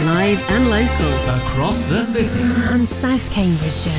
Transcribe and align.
live 0.00 0.42
and 0.50 0.68
local. 0.68 1.12
Across 1.40 1.86
the 1.86 2.02
city. 2.02 2.44
And 2.70 2.88
South 2.88 3.30
Cambridgeshire. 3.30 3.92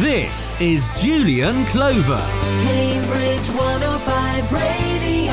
This 0.00 0.60
is 0.60 0.90
Julian 1.00 1.64
Clover. 1.66 2.24
Cambridge 2.62 3.48
105 3.50 4.52
Radio. 4.52 5.27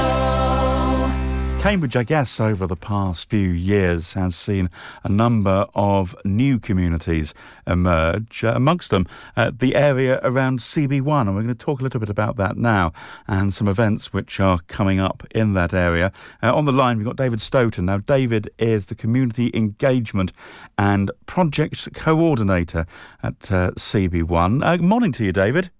Cambridge, 1.66 1.96
I 1.96 2.04
guess, 2.04 2.40
over 2.40 2.68
the 2.68 2.76
past 2.76 3.28
few 3.28 3.50
years 3.50 4.14
has 4.14 4.36
seen 4.36 4.70
a 5.04 5.10
number 5.10 5.66
of 5.74 6.16
new 6.24 6.60
communities 6.60 7.34
emerge, 7.66 8.44
uh, 8.44 8.54
amongst 8.56 8.92
them 8.92 9.08
uh, 9.36 9.49
the 9.52 9.76
area 9.76 10.20
around 10.22 10.60
CB1. 10.60 11.22
And 11.22 11.36
we're 11.36 11.42
going 11.42 11.48
to 11.48 11.56
talk 11.56 11.80
a 11.80 11.84
little 11.84 11.99
bit 11.99 12.08
about 12.08 12.38
that 12.38 12.56
now 12.56 12.94
and 13.28 13.52
some 13.52 13.67
events 13.67 14.13
which 14.13 14.40
are 14.40 14.60
coming 14.67 14.99
up 14.99 15.26
in 15.31 15.56
that 15.56 15.74
area. 15.74 16.12
Uh, 16.44 16.55
on 16.55 16.66
the 16.66 16.72
line, 16.72 16.98
we've 16.98 17.05
got 17.08 17.16
David 17.16 17.41
Stoughton. 17.41 17.86
Now, 17.86 17.98
David 17.98 18.48
is 18.59 18.86
the 18.86 18.95
Community 18.95 19.50
Engagement 19.55 20.34
and 20.77 21.09
Project 21.25 21.91
Coordinator 21.95 22.86
at 23.23 23.52
uh, 23.52 23.72
CB1. 23.72 24.63
Uh, 24.63 24.84
morning 24.84 25.11
to 25.13 25.25
you, 25.25 25.31
David 25.31 25.72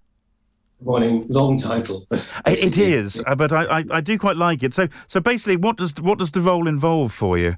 morning. 0.80 1.24
Long 1.28 1.58
title. 1.58 2.06
it 2.46 2.78
is, 2.78 3.20
uh, 3.26 3.34
but 3.34 3.52
I, 3.52 3.80
I, 3.80 3.84
I, 3.90 4.00
do 4.00 4.18
quite 4.18 4.36
like 4.36 4.62
it. 4.62 4.72
So, 4.72 4.88
so 5.06 5.20
basically, 5.20 5.56
what 5.56 5.76
does 5.76 5.94
what 6.00 6.18
does 6.18 6.32
the 6.32 6.40
role 6.40 6.68
involve 6.68 7.12
for 7.12 7.38
you? 7.38 7.56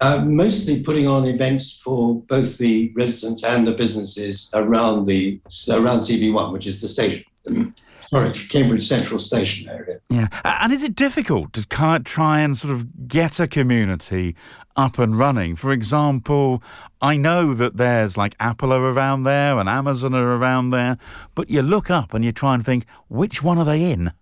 Uh, 0.00 0.24
mostly 0.24 0.82
putting 0.82 1.06
on 1.06 1.24
events 1.26 1.78
for 1.78 2.20
both 2.22 2.58
the 2.58 2.92
residents 2.96 3.44
and 3.44 3.66
the 3.66 3.72
businesses 3.72 4.50
around 4.54 5.06
the 5.06 5.40
around 5.70 6.00
CB1, 6.00 6.52
which 6.52 6.66
is 6.66 6.80
the 6.80 6.88
station. 6.88 7.24
Sorry, 8.12 8.30
Cambridge 8.50 8.86
Central 8.86 9.18
Station 9.18 9.70
area. 9.70 9.98
Yeah, 10.10 10.28
and 10.44 10.70
is 10.70 10.82
it 10.82 10.94
difficult 10.94 11.54
to 11.54 11.64
try 12.04 12.40
and 12.40 12.58
sort 12.58 12.74
of 12.74 13.08
get 13.08 13.40
a 13.40 13.48
community 13.48 14.36
up 14.76 14.98
and 14.98 15.18
running? 15.18 15.56
For 15.56 15.72
example, 15.72 16.62
I 17.00 17.16
know 17.16 17.54
that 17.54 17.78
there's 17.78 18.18
like 18.18 18.34
Apple 18.38 18.70
are 18.70 18.90
around 18.90 19.22
there 19.22 19.58
and 19.58 19.66
Amazon 19.66 20.14
are 20.14 20.36
around 20.36 20.72
there, 20.72 20.98
but 21.34 21.48
you 21.48 21.62
look 21.62 21.90
up 21.90 22.12
and 22.12 22.22
you 22.22 22.32
try 22.32 22.54
and 22.54 22.62
think, 22.62 22.84
which 23.08 23.42
one 23.42 23.56
are 23.56 23.64
they 23.64 23.90
in? 23.90 24.12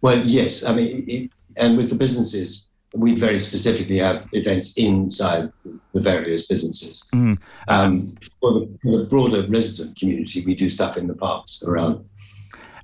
Well, 0.00 0.26
yes. 0.26 0.64
I 0.64 0.74
mean, 0.74 1.04
it, 1.06 1.30
and 1.56 1.76
with 1.76 1.90
the 1.90 1.94
businesses, 1.94 2.68
we 2.92 3.14
very 3.14 3.38
specifically 3.38 3.98
have 3.98 4.26
events 4.32 4.76
inside 4.76 5.52
the 5.92 6.00
various 6.00 6.48
businesses. 6.48 7.00
Mm. 7.14 7.38
Um, 7.68 8.16
for, 8.40 8.54
the, 8.54 8.78
for 8.82 8.98
the 8.98 9.04
broader 9.04 9.46
resident 9.46 9.96
community, 9.96 10.44
we 10.44 10.56
do 10.56 10.68
stuff 10.68 10.96
in 10.96 11.06
the 11.06 11.14
parks 11.14 11.62
around 11.62 12.04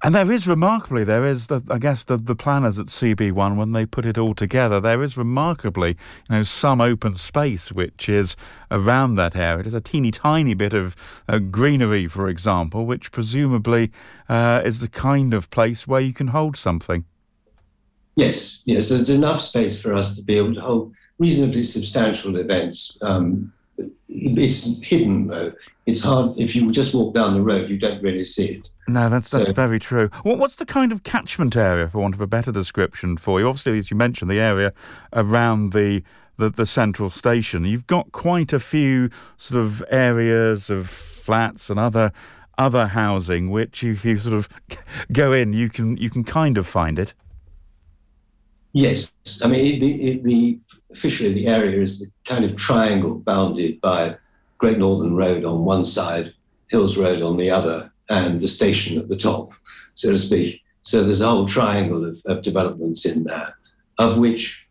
and 0.05 0.15
there 0.15 0.33
is 0.33 0.49
remarkably, 0.49 1.05
there 1.05 1.25
is, 1.25 1.47
the, 1.47 1.63
I 1.71 1.79
guess, 1.79 2.03
the, 2.03 2.17
the 2.17 2.35
planners 2.35 2.79
at 2.79 2.87
CB1, 2.87 3.57
when 3.57 3.71
they 3.71 3.87
put 3.87 4.05
it 4.05 4.19
all 4.19 4.35
together, 4.35 4.81
there 4.81 5.03
is 5.03 5.17
remarkably, 5.17 5.91
you 6.29 6.37
know, 6.37 6.43
some 6.43 6.81
open 6.81 7.15
space 7.15 7.71
which 7.71 8.09
is 8.09 8.37
around 8.71 9.15
that 9.15 9.37
area. 9.37 9.63
There's 9.63 9.75
a 9.75 9.81
teeny 9.81 10.11
tiny 10.11 10.55
bit 10.55 10.75
of 10.75 10.97
uh, 11.29 11.39
greenery, 11.39 12.09
for 12.09 12.29
example, 12.29 12.85
which 12.85 13.13
presumably 13.13 13.93
uh, 14.29 14.63
is 14.65 14.81
the 14.81 14.89
kind 14.89 15.33
of 15.33 15.51
place 15.51 15.87
where 15.87 16.01
you 16.01 16.13
can 16.13 16.29
hold 16.29 16.57
something. 16.57 17.05
Yes, 18.17 18.63
yes, 18.65 18.89
there's 18.89 19.09
enough 19.09 19.41
space 19.41 19.81
for 19.81 19.95
us 19.95 20.17
to 20.17 20.23
be 20.23 20.37
able 20.37 20.55
to 20.55 20.61
hold 20.61 20.95
reasonably 21.19 21.63
substantial 21.63 22.37
events. 22.37 22.99
Um, 23.03 23.53
it's 24.09 24.81
hidden 24.83 25.29
though. 25.29 25.53
It's 25.87 26.03
hard 26.03 26.39
if 26.39 26.55
you 26.55 26.71
just 26.71 26.95
walk 26.95 27.15
down 27.15 27.35
the 27.35 27.43
road, 27.43 27.71
you 27.71 27.79
don't 27.79 28.03
really 28.03 28.25
see 28.25 28.47
it. 28.47 28.69
No, 28.89 29.09
that's 29.09 29.31
that's 29.31 29.47
so, 29.47 29.53
very 29.53 29.79
true. 29.79 30.09
what's 30.25 30.57
the 30.57 30.67
kind 30.67 30.91
of 30.91 31.05
catchment 31.05 31.57
area, 31.57 31.89
for 31.89 32.01
want 32.01 32.15
of 32.15 32.21
a 32.21 32.27
better 32.27 32.51
description, 32.51 33.17
for 33.17 33.39
you? 33.39 33.47
Obviously, 33.49 33.79
as 33.79 33.91
you 33.91 33.97
mentioned, 33.97 34.31
the 34.31 34.41
area 34.41 34.73
around 35.13 35.73
the 35.73 36.03
the, 36.37 36.51
the 36.51 36.67
central 36.67 37.11
station. 37.11 37.65
You've 37.65 37.87
got 37.87 38.11
quite 38.13 38.53
a 38.53 38.61
few 38.61 39.11
sort 39.37 39.61
of 39.61 39.85
areas 39.91 40.71
of 40.71 40.89
flats 40.89 41.71
and 41.71 41.79
other 41.79 42.13
other 42.59 42.87
housing, 42.87 43.51
which 43.51 43.83
if 43.85 44.05
you 44.05 44.19
sort 44.19 44.35
of 44.35 44.49
go 45.13 45.33
in, 45.33 45.53
you 45.53 45.69
can 45.69 45.97
you 45.97 46.11
can 46.11 46.25
kind 46.25 46.59
of 46.59 46.67
find 46.67 46.99
it. 46.99 47.15
Yes, 48.73 49.15
I 49.43 49.49
mean 49.49 49.79
the, 49.79 50.19
the 50.19 50.59
officially 50.91 51.33
the 51.33 51.47
area 51.47 51.81
is 51.81 52.01
the 52.01 52.11
kind 52.25 52.45
of 52.45 52.57
triangle 52.57 53.19
bounded 53.19 53.81
by 53.81 54.17
Great 54.59 54.79
Northern 54.79 55.15
Road 55.15 55.45
on 55.45 55.65
one 55.65 55.85
side, 55.85 56.33
Hills 56.69 56.97
Road 56.97 57.23
on 57.23 57.37
the 57.37 57.51
other, 57.51 57.92
and 58.13 58.41
the 58.41 58.49
station 58.49 58.99
at 58.99 59.09
the 59.09 59.17
top, 59.17 59.53
so 59.95 60.11
to 60.11 60.19
speak. 60.19 60.61
So 60.83 61.03
there's 61.03 61.23
a 61.23 61.29
whole 61.29 61.47
triangle 61.47 62.05
of, 62.05 62.21
of 62.27 62.43
developments 62.43 63.07
in 63.07 63.25
there, 63.25 63.57
of 63.99 64.19
which 64.19 64.67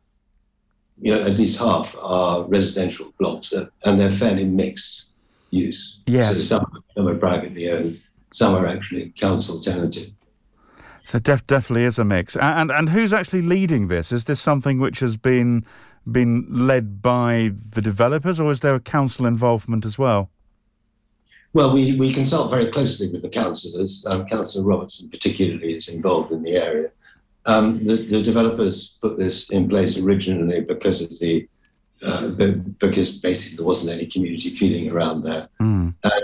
you 0.99 1.13
know 1.13 1.21
at 1.23 1.37
least 1.37 1.59
half 1.59 1.95
are 1.99 2.43
residential 2.43 3.11
blocks, 3.19 3.51
uh, 3.53 3.65
and 3.85 3.99
they're 3.99 4.11
fairly 4.11 4.45
mixed 4.45 5.05
use. 5.49 5.99
Yes. 6.05 6.27
So 6.27 6.57
some, 6.57 6.83
some 6.95 7.07
are 7.07 7.17
privately 7.17 7.69
owned, 7.71 7.99
some 8.31 8.53
are 8.53 8.67
actually 8.67 9.09
council 9.17 9.59
tenanted. 9.59 10.13
So 11.03 11.17
def- 11.17 11.47
definitely 11.47 11.85
is 11.85 11.97
a 11.97 12.03
mix. 12.03 12.35
And, 12.35 12.61
and 12.61 12.71
and 12.71 12.89
who's 12.89 13.13
actually 13.13 13.41
leading 13.41 13.87
this? 13.87 14.11
Is 14.11 14.25
this 14.25 14.39
something 14.39 14.79
which 14.79 14.99
has 14.99 15.17
been 15.17 15.65
been 16.09 16.45
led 16.49 17.01
by 17.01 17.51
the 17.71 17.81
developers, 17.81 18.39
or 18.39 18.51
is 18.51 18.59
there 18.59 18.75
a 18.75 18.79
council 18.79 19.25
involvement 19.25 19.85
as 19.85 19.97
well? 19.97 20.29
Well, 21.53 21.73
we, 21.73 21.97
we 21.97 22.13
consult 22.13 22.49
very 22.49 22.67
closely 22.67 23.09
with 23.09 23.23
the 23.23 23.29
councillors. 23.29 24.05
Um, 24.09 24.25
Councillor 24.25 24.65
Robertson, 24.65 25.09
particularly, 25.09 25.73
is 25.73 25.89
involved 25.89 26.31
in 26.31 26.43
the 26.43 26.55
area. 26.55 26.91
Um, 27.45 27.83
the, 27.83 27.95
the, 27.95 28.21
developers 28.21 28.97
put 29.01 29.17
this 29.17 29.49
in 29.49 29.67
place 29.67 29.97
originally 29.97 30.61
because 30.61 31.01
of 31.01 31.19
the 31.19 31.47
uh, 32.03 32.29
because 32.79 33.17
basically 33.17 33.57
there 33.57 33.65
wasn't 33.65 33.91
any 33.91 34.07
community 34.07 34.49
feeling 34.49 34.91
around 34.91 35.23
there. 35.23 35.49
Mm. 35.59 35.93
Uh, 36.03 36.19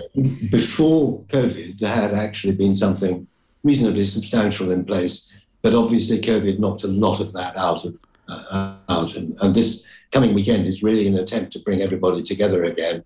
before 0.50 1.22
COVID, 1.24 1.80
there 1.80 1.94
had 1.94 2.14
actually 2.14 2.56
been 2.56 2.74
something 2.74 3.28
reasonably 3.64 4.06
substantial 4.06 4.72
in 4.72 4.86
place, 4.86 5.32
but 5.62 5.76
obviously 5.76 6.20
COVID 6.20 6.60
knocked 6.60 6.84
a 6.84 6.88
lot 6.88 7.20
of 7.20 7.34
that 7.34 7.58
out 7.58 7.86
of 7.86 7.96
uh, 8.28 8.76
out. 8.90 9.16
And, 9.16 9.38
and 9.42 9.54
this 9.54 9.86
coming 10.12 10.34
weekend 10.34 10.66
is 10.66 10.84
really 10.84 11.08
an 11.08 11.18
attempt 11.18 11.52
to 11.54 11.60
bring 11.60 11.82
everybody 11.82 12.24
together 12.24 12.64
again 12.66 13.04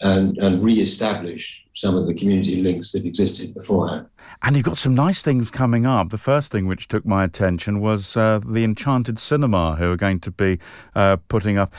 and, 0.00 0.38
and 0.38 0.62
re-establish 0.62 1.62
some 1.74 1.96
of 1.96 2.06
the 2.06 2.14
community 2.14 2.62
links 2.62 2.92
that 2.92 3.04
existed 3.04 3.54
beforehand. 3.54 4.06
And 4.42 4.56
you've 4.56 4.64
got 4.64 4.78
some 4.78 4.94
nice 4.94 5.20
things 5.20 5.50
coming 5.50 5.84
up. 5.84 6.08
The 6.08 6.18
first 6.18 6.50
thing 6.50 6.66
which 6.66 6.88
took 6.88 7.04
my 7.04 7.24
attention 7.24 7.80
was 7.80 8.16
uh, 8.16 8.40
the 8.44 8.64
Enchanted 8.64 9.18
Cinema, 9.18 9.76
who 9.76 9.92
are 9.92 9.96
going 9.96 10.20
to 10.20 10.30
be 10.30 10.58
uh, 10.94 11.16
putting 11.28 11.58
up. 11.58 11.74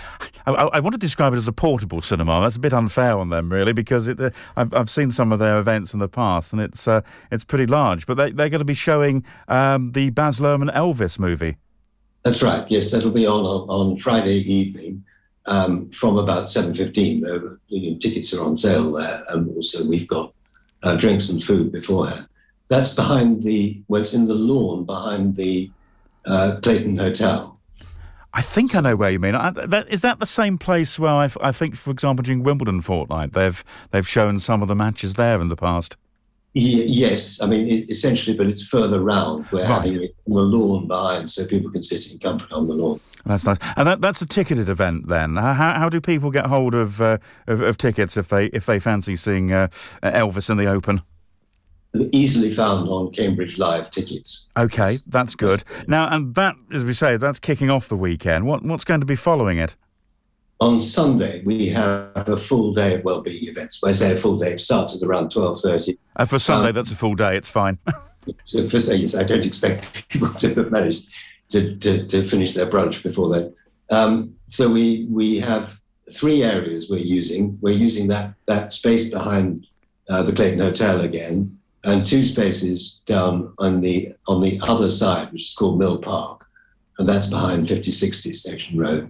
I, 0.46 0.52
I, 0.54 0.80
want 0.80 0.94
to 0.94 1.00
describe 1.00 1.34
it 1.34 1.38
as 1.38 1.48
a 1.48 1.52
portable 1.52 2.02
cinema. 2.02 2.42
That's 2.42 2.56
a 2.56 2.60
bit 2.60 2.74
unfair 2.74 3.18
on 3.18 3.30
them, 3.30 3.52
really, 3.52 3.74
because 3.74 4.08
it, 4.08 4.20
uh, 4.20 4.30
I've, 4.56 4.74
I've, 4.74 4.90
seen 4.90 5.12
some 5.12 5.32
of 5.32 5.40
their 5.40 5.60
events 5.60 5.94
in 5.94 6.00
the 6.00 6.10
past, 6.10 6.54
and 6.54 6.62
it's 6.62 6.88
uh, 6.88 7.02
it's 7.32 7.44
pretty 7.44 7.66
large. 7.66 8.06
But 8.06 8.16
they, 8.16 8.28
are 8.28 8.50
going 8.50 8.52
to 8.52 8.66
be 8.66 8.74
showing 8.76 9.24
um, 9.48 9.92
the 9.94 10.12
Baz 10.12 10.40
Luhrmann 10.40 10.74
Elvis 10.74 11.18
movie. 11.18 11.58
That's 12.24 12.44
right. 12.44 12.70
Yes, 12.70 12.92
that'll 12.92 13.12
be 13.12 13.26
on 13.26 13.44
on, 13.44 13.70
on 13.70 13.98
Friday 13.98 14.38
evening 14.38 15.04
um, 15.46 15.90
from 15.92 16.18
about 16.18 16.46
7.15. 16.46 16.94
The 17.22 17.58
you 17.68 17.92
know, 17.92 17.98
tickets 18.00 18.34
are 18.34 18.44
on 18.44 18.58
sale 18.58 18.92
there. 18.92 19.24
And 19.30 19.54
also 19.56 19.88
we've 19.88 20.08
got 20.08 20.34
uh, 20.84 20.96
drinks 20.96 21.30
and 21.30 21.44
food 21.44 21.72
beforehand. 21.72 22.28
That's 22.70 22.96
behind 22.96 23.44
the, 23.44 23.82
well, 23.88 24.02
it's 24.02 24.14
in 24.14 24.26
the 24.26 24.34
lawn 24.34 24.86
behind 24.86 25.36
the 25.36 25.70
uh, 26.26 26.58
Clayton 26.62 26.98
Hotel. 26.98 27.60
I 28.34 28.42
think 28.42 28.76
I 28.76 28.80
know 28.80 28.96
where 28.96 29.10
you 29.10 29.20
mean. 29.20 29.36
I, 29.36 29.50
that, 29.52 29.90
is 29.90 30.02
that 30.04 30.20
the 30.20 30.26
same 30.26 30.58
place 30.58 30.98
where 30.98 31.12
I've, 31.12 31.38
I 31.42 31.52
think, 31.52 31.76
for 31.76 31.92
example, 31.92 32.24
during 32.24 32.44
Wimbledon 32.44 32.82
fortnight, 32.82 33.34
they've 33.34 33.62
they've 33.92 34.08
shown 34.08 34.40
some 34.40 34.62
of 34.62 34.70
the 34.70 34.76
matches 34.76 35.16
there 35.16 35.42
in 35.42 35.50
the 35.50 35.58
past? 35.58 35.98
Yes, 36.54 37.42
I 37.42 37.46
mean 37.46 37.86
essentially, 37.90 38.36
but 38.36 38.48
it's 38.48 38.68
further 38.68 39.00
round. 39.00 39.46
We're 39.52 39.60
right. 39.62 39.68
having 39.68 40.04
it 40.04 40.16
on 40.28 40.34
the 40.34 40.42
lawn 40.42 40.88
behind, 40.88 41.30
so 41.30 41.46
people 41.46 41.72
can 41.72 41.82
sit 41.82 42.12
in 42.12 42.20
comfort 42.20 42.52
on 42.52 42.68
the 42.68 42.74
lawn. 42.74 43.00
That's 43.26 43.46
nice, 43.46 43.58
and 43.78 43.88
that, 43.88 44.02
that's 44.02 44.22
a 44.22 44.26
ticketed 44.26 44.68
event. 44.68 45.08
Then, 45.08 45.36
how, 45.36 45.54
how 45.54 45.90
do 45.90 46.02
people 46.02 46.32
get 46.32 46.48
hold 46.48 46.74
of, 46.74 47.02
uh, 47.02 47.20
of, 47.48 47.62
of 47.62 47.78
tickets 47.78 48.18
if 48.18 48.28
they 48.28 48.46
if 48.48 48.66
they 48.66 48.80
fancy 48.80 49.16
seeing 49.16 49.52
uh, 49.52 49.68
Elvis 50.04 50.50
in 50.50 50.58
the 50.58 50.66
open? 50.66 51.02
Easily 52.12 52.52
found 52.52 52.88
on 52.90 53.12
Cambridge 53.12 53.58
Live 53.58 53.92
tickets. 53.92 54.50
Okay, 54.58 54.98
that's 55.08 55.36
good. 55.36 55.64
Now, 55.88 56.08
and 56.10 56.34
that, 56.36 56.56
as 56.74 56.86
we 56.86 56.94
say, 56.94 57.18
that's 57.18 57.38
kicking 57.38 57.70
off 57.70 57.90
the 57.90 57.98
weekend. 57.98 58.46
What 58.46 58.64
what's 58.64 58.86
going 58.86 59.02
to 59.02 59.06
be 59.06 59.16
following 59.16 59.58
it? 59.58 59.76
On 60.62 60.80
Sunday, 60.80 61.42
we 61.44 61.66
have 61.70 62.30
a 62.30 62.38
full 62.38 62.72
day 62.72 62.94
of 62.94 63.04
well-being 63.04 63.46
events. 63.48 63.82
When 63.82 63.90
I 63.90 63.94
say 63.94 64.14
a 64.14 64.16
full 64.16 64.38
day, 64.38 64.52
it 64.52 64.60
starts 64.60 64.96
at 64.96 65.02
around 65.02 65.32
12.30. 65.32 65.98
Uh, 66.16 66.26
for 66.26 66.38
Sunday, 66.38 66.70
um, 66.70 66.76
that's 66.76 66.92
a 66.92 66.96
full 66.96 67.16
day. 67.16 67.36
It's 67.36 67.50
fine. 67.50 67.80
so 68.46 68.70
for 68.70 68.78
yes, 68.78 69.16
I 69.16 69.24
don't 69.24 69.44
expect 69.44 70.08
people 70.10 70.32
to 70.36 70.70
manage 70.70 71.02
to, 71.50 71.76
to, 71.78 72.06
to 72.06 72.24
finish 72.24 72.54
their 72.54 72.68
brunch 72.68 73.02
before 73.02 73.34
then. 73.34 73.56
Um, 73.90 74.36
so 74.50 74.70
we, 74.70 75.08
we 75.10 75.40
have 75.40 75.80
three 76.12 76.44
areas 76.44 76.92
we're 76.92 77.00
using. 77.00 77.58
We're 77.60 77.76
using 77.76 78.08
that, 78.10 78.36
that 78.46 78.72
space 78.72 79.10
behind 79.10 79.66
uh, 80.10 80.22
the 80.22 80.32
Clayton 80.32 80.60
Hotel 80.60 81.02
again, 81.02 81.58
and 81.86 82.06
two 82.06 82.24
spaces 82.24 83.00
down 83.08 83.52
on 83.58 83.82
the, 83.82 84.10
on 84.28 84.42
the 84.42 84.62
other 84.62 84.92
side, 84.92 85.32
which 85.32 85.42
is 85.42 85.56
called 85.56 85.80
Mill 85.80 85.98
Park, 85.98 86.46
and 87.00 87.10
that's 87.10 87.32
behind 87.32 87.68
5060 87.68 88.32
Station 88.34 88.78
Road. 88.78 89.10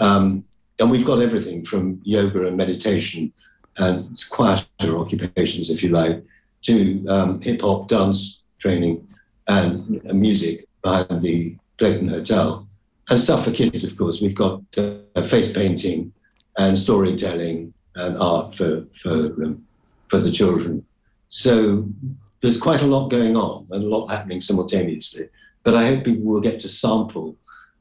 Um, 0.00 0.44
and 0.78 0.90
we've 0.90 1.06
got 1.06 1.20
everything 1.20 1.64
from 1.64 2.00
yoga 2.04 2.46
and 2.46 2.56
meditation 2.56 3.32
and 3.78 4.22
quieter 4.30 4.98
occupations, 4.98 5.70
if 5.70 5.82
you 5.82 5.90
like, 5.90 6.22
to 6.62 7.06
um, 7.08 7.40
hip 7.40 7.60
hop 7.60 7.88
dance 7.88 8.42
training 8.58 9.06
and, 9.48 10.02
music 10.04 10.66
behind 10.82 11.22
the 11.22 11.56
Clayton 11.78 12.08
Hotel. 12.08 12.66
And 13.08 13.18
stuff 13.18 13.44
for 13.44 13.50
kids, 13.50 13.84
of 13.84 13.96
course. 13.96 14.20
We've 14.20 14.34
got 14.34 14.62
uh, 14.78 15.22
face 15.22 15.52
painting 15.52 16.12
and 16.58 16.78
storytelling 16.78 17.72
and 17.96 18.16
art 18.18 18.54
for, 18.54 18.86
for, 18.94 19.10
um, 19.10 19.64
for 20.08 20.18
the 20.18 20.30
children. 20.30 20.84
So 21.28 21.88
there's 22.40 22.60
quite 22.60 22.82
a 22.82 22.86
lot 22.86 23.08
going 23.08 23.36
on 23.36 23.66
and 23.70 23.84
a 23.84 23.88
lot 23.88 24.10
happening 24.10 24.40
simultaneously. 24.40 25.28
But 25.64 25.74
I 25.74 25.86
hope 25.86 26.04
people 26.04 26.24
will 26.24 26.40
get 26.40 26.60
to 26.60 26.68
sample 26.68 27.36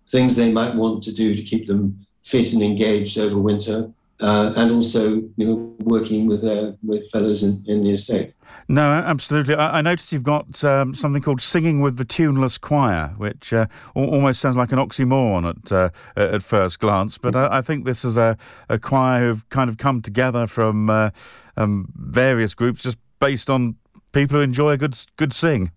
things 0.08 0.36
they 0.36 0.52
might 0.52 0.76
want 0.76 1.04
to 1.04 1.14
do 1.14 1.36
to 1.36 1.42
keep 1.42 1.68
them 1.68 2.06
fit 2.24 2.54
and 2.54 2.62
engaged 2.62 3.18
over 3.18 3.38
winter, 3.38 3.92
uh, 4.20 4.54
and 4.56 4.72
also 4.72 5.16
you 5.38 5.46
know 5.46 5.76
working 5.80 6.28
with 6.28 6.44
uh, 6.44 6.74
with 6.84 7.10
fellows 7.12 7.44
in, 7.44 7.64
in 7.68 7.84
the 7.84 7.92
estate. 7.92 8.34
No, 8.68 8.84
absolutely. 8.84 9.56
I, 9.56 9.80
I 9.80 9.82
notice 9.82 10.14
you've 10.14 10.24
got 10.24 10.64
um, 10.64 10.94
something 10.94 11.22
called 11.22 11.42
"Singing 11.42 11.82
with 11.82 11.98
the 11.98 12.06
Tuneless 12.06 12.60
Choir," 12.60 13.14
which 13.18 13.54
uh, 13.54 13.68
almost 13.96 14.40
sounds 14.40 14.56
like 14.56 14.72
an 14.72 14.80
oxymoron 14.80 15.50
at 15.50 15.72
uh, 15.72 15.90
at 16.16 16.44
first 16.44 16.80
glance. 16.80 17.18
But 17.18 17.36
I, 17.36 17.58
I, 17.58 17.62
think 17.62 17.86
this 17.86 18.06
is 18.06 18.18
a, 18.18 18.38
a 18.70 18.80
choir 18.80 19.22
who've 19.22 19.48
kind 19.50 19.70
of 19.70 19.78
come 19.78 20.02
together 20.02 20.48
from 20.48 20.90
uh, 20.90 21.10
um, 21.58 21.92
various 21.96 22.54
groups, 22.54 22.84
just 22.84 22.98
based 23.20 23.50
on 23.50 23.76
people 24.12 24.38
who 24.38 24.44
enjoy 24.44 24.72
a 24.72 24.78
good 24.78 24.98
good 25.18 25.34
sing. 25.34 25.72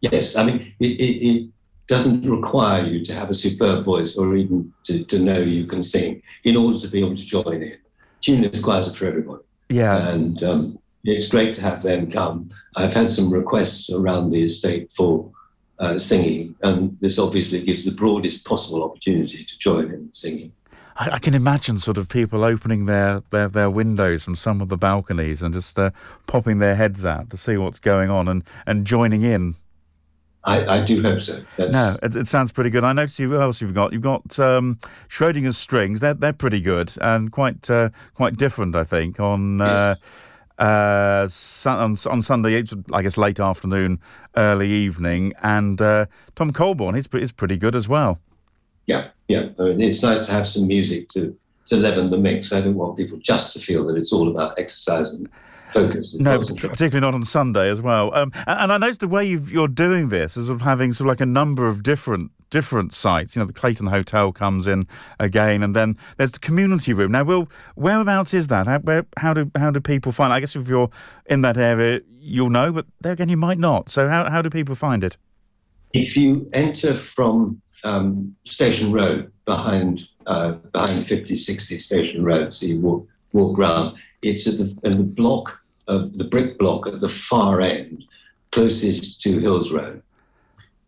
Yes, 0.00 0.36
I 0.36 0.44
mean 0.44 0.74
it, 0.80 0.86
it, 0.86 1.26
it 1.26 1.48
doesn't 1.88 2.28
require 2.28 2.84
you 2.84 3.04
to 3.04 3.14
have 3.14 3.30
a 3.30 3.34
superb 3.34 3.84
voice 3.84 4.16
or 4.16 4.36
even 4.36 4.72
to, 4.84 5.04
to 5.04 5.18
know 5.18 5.38
you 5.38 5.66
can 5.66 5.82
sing 5.82 6.22
in 6.44 6.56
order 6.56 6.78
to 6.78 6.88
be 6.88 7.00
able 7.00 7.14
to 7.14 7.26
join 7.26 7.62
in. 7.62 7.76
Tuneless 8.20 8.62
choirs 8.62 8.88
are 8.88 8.92
for 8.92 9.06
everybody. 9.06 9.42
Yeah. 9.68 10.08
And 10.10 10.42
um, 10.42 10.78
it's 11.04 11.28
great 11.28 11.54
to 11.54 11.62
have 11.62 11.82
them 11.82 12.10
come. 12.10 12.50
I've 12.76 12.92
had 12.92 13.10
some 13.10 13.32
requests 13.32 13.90
around 13.90 14.30
the 14.30 14.44
estate 14.44 14.92
for 14.92 15.30
uh, 15.78 15.98
singing, 15.98 16.54
and 16.62 16.96
this 17.00 17.18
obviously 17.18 17.62
gives 17.64 17.84
the 17.84 17.90
broadest 17.90 18.46
possible 18.46 18.84
opportunity 18.84 19.44
to 19.44 19.58
join 19.58 19.90
in 19.90 20.12
singing. 20.12 20.52
I, 20.96 21.12
I 21.12 21.18
can 21.18 21.34
imagine 21.34 21.78
sort 21.78 21.98
of 21.98 22.08
people 22.08 22.44
opening 22.44 22.86
their, 22.86 23.22
their, 23.30 23.48
their 23.48 23.70
windows 23.70 24.22
from 24.22 24.36
some 24.36 24.60
of 24.60 24.68
the 24.68 24.76
balconies 24.76 25.42
and 25.42 25.52
just 25.52 25.78
uh, 25.78 25.90
popping 26.26 26.58
their 26.58 26.76
heads 26.76 27.04
out 27.04 27.30
to 27.30 27.36
see 27.36 27.56
what's 27.56 27.80
going 27.80 28.10
on 28.10 28.28
and, 28.28 28.44
and 28.66 28.86
joining 28.86 29.22
in 29.22 29.54
I, 30.44 30.78
I 30.78 30.84
do 30.84 31.00
hope 31.02 31.20
so. 31.20 31.40
That's... 31.56 31.70
No, 31.70 31.96
it, 32.02 32.16
it, 32.16 32.26
sounds 32.26 32.50
pretty 32.50 32.70
good. 32.70 32.82
I 32.82 32.92
noticed 32.92 33.18
you. 33.18 33.30
What 33.30 33.40
else 33.40 33.60
you've 33.60 33.74
got? 33.74 33.92
You've 33.92 34.02
got 34.02 34.38
um, 34.38 34.78
Schrodinger's 35.08 35.56
strings. 35.56 36.00
They're 36.00 36.14
they're 36.14 36.32
pretty 36.32 36.60
good 36.60 36.92
and 37.00 37.30
quite 37.30 37.70
uh, 37.70 37.90
quite 38.14 38.36
different. 38.36 38.76
I 38.76 38.84
think 38.84 39.20
on. 39.20 39.60
Uh, 39.60 39.94
uh, 40.58 41.28
on, 41.66 41.96
on 42.06 42.22
Sunday, 42.22 42.54
it's, 42.54 42.72
I 42.92 43.02
guess 43.02 43.16
late 43.16 43.40
afternoon, 43.40 43.98
early 44.36 44.70
evening, 44.70 45.32
and 45.42 45.80
uh, 45.80 46.06
Tom 46.36 46.52
Colborne, 46.52 46.94
he's, 46.94 47.08
he's 47.10 47.32
pretty 47.32 47.56
good 47.56 47.74
as 47.74 47.88
well. 47.88 48.20
Yeah, 48.86 49.08
yeah. 49.26 49.48
I 49.58 49.62
mean, 49.62 49.80
it's 49.80 50.04
nice 50.04 50.26
to 50.26 50.32
have 50.32 50.46
some 50.46 50.68
music 50.68 51.08
to 51.10 51.36
to 51.66 51.76
leaven 51.76 52.10
the 52.10 52.18
mix. 52.18 52.52
I 52.52 52.60
don't 52.60 52.74
want 52.74 52.96
people 52.96 53.18
just 53.18 53.52
to 53.54 53.60
feel 53.60 53.86
that 53.86 53.96
it's 53.96 54.12
all 54.12 54.28
about 54.28 54.58
exercise 54.58 55.12
and 55.12 55.28
focused. 55.72 56.20
No, 56.20 56.38
particularly 56.38 57.00
not 57.00 57.14
on 57.14 57.24
Sunday 57.24 57.68
as 57.70 57.80
well. 57.80 58.14
Um, 58.14 58.32
and, 58.46 58.60
and, 58.60 58.72
I 58.72 58.78
noticed 58.78 59.00
the 59.00 59.08
way 59.08 59.24
you 59.24 59.62
are 59.62 59.68
doing 59.68 60.08
this 60.08 60.36
is 60.36 60.46
sort 60.46 60.56
of 60.56 60.62
having 60.62 60.92
sort 60.92 61.06
of 61.06 61.12
like 61.12 61.20
a 61.20 61.26
number 61.26 61.68
of 61.68 61.82
different 61.82 62.30
different 62.52 62.92
sites. 62.92 63.34
You 63.34 63.40
know, 63.40 63.46
the 63.46 63.52
Clayton 63.52 63.86
Hotel 63.86 64.30
comes 64.30 64.68
in 64.68 64.86
again, 65.18 65.62
and 65.62 65.74
then 65.74 65.96
there's 66.18 66.32
the 66.32 66.38
community 66.38 66.92
room. 66.92 67.10
Now, 67.10 67.24
Will, 67.24 67.48
whereabouts 67.74 68.34
is 68.34 68.48
that? 68.48 68.66
How, 68.66 68.78
where, 68.80 69.06
how 69.16 69.34
do 69.34 69.50
how 69.56 69.72
do 69.72 69.80
people 69.80 70.12
find? 70.12 70.32
It? 70.32 70.36
I 70.36 70.40
guess 70.40 70.54
if 70.54 70.68
you're 70.68 70.90
in 71.26 71.40
that 71.42 71.56
area, 71.56 72.00
you'll 72.20 72.50
know, 72.50 72.70
but 72.70 72.86
there 73.00 73.12
again, 73.12 73.28
you 73.28 73.36
might 73.36 73.58
not. 73.58 73.88
So, 73.90 74.06
how 74.06 74.30
how 74.30 74.42
do 74.42 74.50
people 74.50 74.76
find 74.76 75.02
it? 75.02 75.16
If 75.92 76.16
you 76.16 76.48
enter 76.52 76.94
from 76.94 77.60
um, 77.84 78.36
Station 78.44 78.92
Road 78.92 79.32
behind 79.44 80.08
uh, 80.26 80.52
behind 80.52 81.06
50, 81.06 81.36
60 81.36 81.78
Station 81.78 82.24
Road, 82.24 82.54
so 82.54 82.66
you 82.66 82.78
walk 82.80 83.06
walk 83.32 83.58
round. 83.58 83.96
It's 84.22 84.46
at 84.46 84.58
the, 84.58 84.78
in 84.88 84.98
the 84.98 85.02
block 85.02 85.61
of 85.88 86.16
the 86.18 86.24
brick 86.24 86.58
block 86.58 86.86
at 86.86 87.00
the 87.00 87.08
far 87.08 87.60
end, 87.60 88.04
closest 88.50 89.20
to 89.22 89.38
Hills 89.38 89.72
Road. 89.72 90.02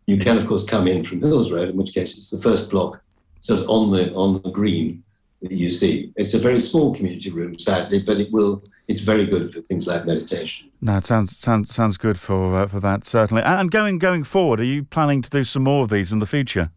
You 0.05 0.17
can, 0.17 0.37
of 0.37 0.47
course, 0.47 0.65
come 0.65 0.87
in 0.87 1.03
from 1.03 1.21
Hills 1.21 1.51
Road, 1.51 1.69
in 1.69 1.77
which 1.77 1.93
case 1.93 2.15
it's 2.15 2.29
the 2.29 2.41
first 2.41 2.69
block, 2.69 3.01
sort 3.39 3.61
of 3.61 3.69
on 3.69 3.91
the 3.91 4.13
on 4.13 4.41
the 4.41 4.51
green 4.51 5.03
that 5.41 5.51
you 5.51 5.71
see. 5.71 6.11
It's 6.15 6.33
a 6.33 6.39
very 6.39 6.59
small 6.59 6.95
community 6.95 7.31
room, 7.31 7.57
sadly, 7.59 8.01
but 8.01 8.19
it 8.19 8.31
will. 8.31 8.63
It's 8.87 9.01
very 9.01 9.25
good 9.25 9.51
for 9.51 9.61
things 9.61 9.87
like 9.87 10.05
meditation. 10.05 10.69
No, 10.81 10.97
it 10.97 11.05
sounds 11.05 11.35
sounds 11.37 11.73
sounds 11.73 11.97
good 11.97 12.19
for 12.19 12.55
uh, 12.55 12.67
for 12.67 12.79
that 12.81 13.03
certainly. 13.03 13.41
And 13.43 13.71
going 13.71 13.97
going 13.97 14.23
forward, 14.23 14.59
are 14.59 14.63
you 14.63 14.83
planning 14.83 15.21
to 15.23 15.29
do 15.29 15.43
some 15.43 15.63
more 15.63 15.83
of 15.83 15.89
these 15.89 16.13
in 16.13 16.19
the 16.19 16.27
future? 16.27 16.69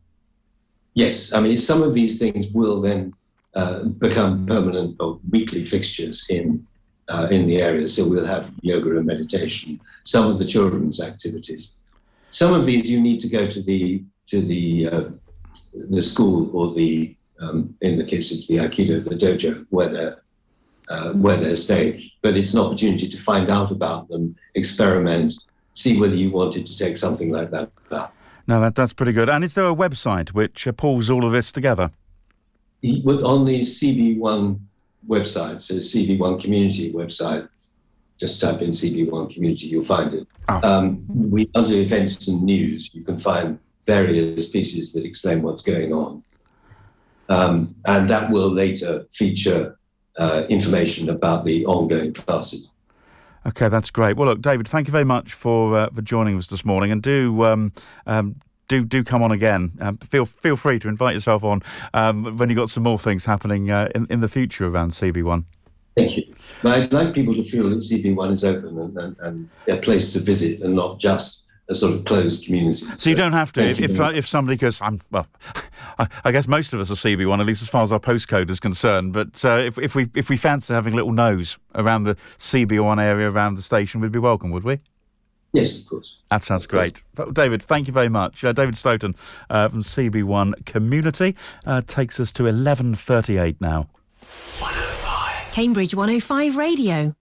Yes, 0.94 1.32
I 1.34 1.40
mean 1.40 1.58
some 1.58 1.82
of 1.82 1.92
these 1.92 2.18
things 2.18 2.48
will 2.48 2.80
then 2.80 3.12
uh, 3.54 3.84
become 3.84 4.46
permanent 4.46 4.96
or 5.00 5.20
weekly 5.30 5.64
fixtures 5.64 6.24
in 6.30 6.66
uh, 7.08 7.28
in 7.30 7.46
the 7.46 7.60
area. 7.60 7.88
So 7.88 8.08
we'll 8.08 8.26
have 8.26 8.50
yoga 8.60 8.96
and 8.98 9.06
meditation, 9.06 9.80
some 10.04 10.30
of 10.30 10.38
the 10.38 10.44
children's 10.44 11.00
activities. 11.00 11.72
Some 12.30 12.52
of 12.52 12.66
these 12.66 12.90
you 12.90 13.00
need 13.00 13.20
to 13.20 13.28
go 13.28 13.46
to 13.46 13.62
the 13.62 14.04
to 14.28 14.40
the 14.40 14.88
uh, 14.88 15.04
the 15.90 16.02
school 16.02 16.54
or 16.56 16.74
the 16.74 17.16
um, 17.40 17.74
in 17.80 17.96
the 17.96 18.04
case 18.04 18.32
of 18.32 18.46
the 18.48 18.62
aikido, 18.62 19.02
the 19.02 19.16
dojo, 19.16 19.66
where 19.70 19.88
they're 19.88 20.22
uh, 20.88 21.12
where 21.12 21.36
they're 21.36 21.56
staged. 21.56 22.12
But 22.22 22.36
it's 22.36 22.54
an 22.54 22.60
opportunity 22.60 23.08
to 23.08 23.16
find 23.16 23.48
out 23.50 23.70
about 23.70 24.08
them, 24.08 24.36
experiment, 24.54 25.34
see 25.74 25.98
whether 25.98 26.14
you 26.14 26.30
wanted 26.30 26.66
to 26.66 26.76
take 26.76 26.96
something 26.96 27.30
like 27.30 27.50
that 27.50 27.70
up. 27.90 28.14
No, 28.46 28.60
that, 28.60 28.74
that's 28.74 28.94
pretty 28.94 29.12
good. 29.12 29.28
And 29.28 29.44
is 29.44 29.54
there 29.54 29.66
a 29.68 29.74
website 29.74 30.30
which 30.30 30.66
pulls 30.76 31.10
all 31.10 31.24
of 31.24 31.32
this 31.32 31.52
together? 31.52 31.90
With, 32.82 33.22
on 33.22 33.44
the 33.44 33.60
CB1 33.60 34.58
website, 35.08 35.62
so 35.62 35.74
CB1 35.74 36.40
community 36.40 36.92
website. 36.92 37.48
Just 38.18 38.40
type 38.40 38.62
in 38.62 38.70
CB1 38.70 39.32
community, 39.32 39.68
you'll 39.68 39.84
find 39.84 40.12
it. 40.12 40.26
Oh. 40.48 40.60
Um, 40.62 41.04
we 41.08 41.48
under 41.54 41.74
events 41.74 42.26
and 42.28 42.42
news, 42.42 42.90
you 42.92 43.04
can 43.04 43.18
find 43.18 43.58
various 43.86 44.48
pieces 44.48 44.92
that 44.92 45.04
explain 45.04 45.42
what's 45.42 45.62
going 45.62 45.92
on, 45.92 46.22
um, 47.28 47.74
and 47.86 48.10
that 48.10 48.30
will 48.30 48.50
later 48.50 49.06
feature 49.12 49.78
uh, 50.18 50.42
information 50.48 51.10
about 51.10 51.44
the 51.44 51.64
ongoing 51.66 52.12
classes. 52.12 52.70
Okay, 53.46 53.68
that's 53.68 53.90
great. 53.90 54.16
Well, 54.16 54.28
look, 54.28 54.42
David, 54.42 54.68
thank 54.68 54.88
you 54.88 54.92
very 54.92 55.04
much 55.04 55.32
for 55.32 55.78
uh, 55.78 55.90
for 55.90 56.02
joining 56.02 56.36
us 56.36 56.48
this 56.48 56.64
morning, 56.64 56.90
and 56.90 57.02
do 57.02 57.44
um, 57.44 57.72
um, 58.06 58.36
do 58.68 58.84
do 58.84 59.02
come 59.02 59.22
on 59.22 59.32
again. 59.32 59.72
Um, 59.80 59.98
feel 59.98 60.26
feel 60.26 60.56
free 60.56 60.78
to 60.78 60.88
invite 60.88 61.14
yourself 61.14 61.42
on 61.42 61.62
um, 61.94 62.36
when 62.36 62.48
you've 62.48 62.58
got 62.58 62.70
some 62.70 62.82
more 62.82 62.98
things 62.98 63.24
happening 63.24 63.70
uh, 63.70 63.88
in 63.94 64.06
in 64.10 64.20
the 64.20 64.28
future 64.28 64.66
around 64.66 64.92
CB1. 64.92 65.44
Thank 65.96 66.16
you. 66.16 66.34
But 66.62 66.78
I'd 66.78 66.92
like 66.92 67.14
people 67.14 67.34
to 67.34 67.44
feel 67.44 67.68
that 67.70 67.78
CB1 67.78 68.32
is 68.32 68.44
open 68.44 68.78
and, 68.78 68.96
and, 68.96 69.16
and 69.18 69.48
a 69.68 69.76
place 69.78 70.12
to 70.12 70.20
visit 70.20 70.62
and 70.62 70.74
not 70.74 71.00
just 71.00 71.48
a 71.68 71.74
sort 71.74 71.94
of 71.94 72.04
closed 72.04 72.46
community. 72.46 72.78
So, 72.78 72.96
so 72.96 73.10
you 73.10 73.16
don't 73.16 73.32
have 73.32 73.52
to. 73.52 73.68
If, 73.68 73.80
if, 73.80 74.00
if, 74.00 74.26
somebody 74.26 74.56
goes, 74.56 74.80
I'm, 74.80 75.00
well, 75.10 75.26
I, 76.24 76.32
guess 76.32 76.48
most 76.48 76.72
of 76.72 76.80
us 76.80 76.90
are 76.90 76.94
CB1, 76.94 77.40
at 77.40 77.46
least 77.46 77.62
as 77.62 77.68
far 77.68 77.82
as 77.82 77.92
our 77.92 77.98
postcode 77.98 78.48
is 78.48 78.60
concerned. 78.60 79.12
But 79.12 79.44
uh, 79.44 79.56
if, 79.66 79.78
if 79.78 79.94
we 79.94 80.08
if 80.14 80.28
we 80.30 80.36
fancy 80.36 80.72
having 80.72 80.94
a 80.94 80.96
little 80.96 81.12
nose 81.12 81.58
around 81.74 82.04
the 82.04 82.14
CB1 82.38 83.02
area 83.02 83.30
around 83.30 83.56
the 83.56 83.62
station, 83.62 84.00
we'd 84.00 84.12
be 84.12 84.18
welcome, 84.18 84.50
would 84.50 84.64
we? 84.64 84.78
Yes, 85.52 85.80
of 85.80 85.86
course. 85.86 86.16
That 86.30 86.42
sounds 86.42 86.66
great. 86.66 87.00
David, 87.32 87.62
thank 87.62 87.86
you 87.86 87.92
very 87.92 88.08
much. 88.10 88.44
Uh, 88.44 88.52
David 88.52 88.76
Stoughton 88.76 89.14
uh, 89.48 89.68
from 89.68 89.82
CB1 89.82 90.66
Community 90.66 91.34
uh, 91.66 91.82
takes 91.86 92.20
us 92.20 92.30
to 92.32 92.42
11.38 92.44 93.56
now. 93.60 93.88
105. 94.58 95.52
Cambridge 95.54 95.94
105 95.94 96.56
Radio. 96.56 97.14